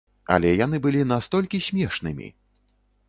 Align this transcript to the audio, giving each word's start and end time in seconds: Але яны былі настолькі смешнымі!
Але 0.35 0.53
яны 0.65 0.79
былі 0.85 1.01
настолькі 1.13 1.63
смешнымі! 1.67 2.27